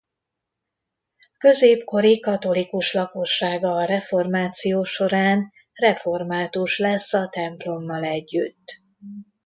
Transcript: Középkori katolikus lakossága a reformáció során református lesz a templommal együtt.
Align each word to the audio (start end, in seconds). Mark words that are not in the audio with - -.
Középkori 1.37 2.19
katolikus 2.19 2.93
lakossága 2.93 3.71
a 3.73 3.83
reformáció 3.85 4.83
során 4.83 5.51
református 5.73 6.77
lesz 6.79 7.13
a 7.13 7.27
templommal 7.29 8.03
együtt. 8.03 8.81